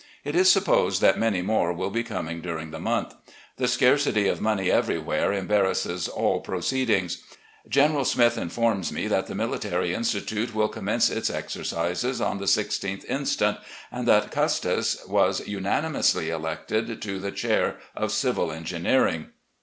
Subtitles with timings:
[0.25, 3.13] It is supposed that many more will be coming during the month.
[3.57, 7.21] The scarcity of money everywhere embar rasses all proceedings.
[7.69, 12.49] General Smith informs me that the Military Institute will commence its exercises on the 1
[12.49, 13.43] 6th inst.;
[13.91, 19.27] and that Custis w'as unanimously elected to the chair of Civil Engineering.!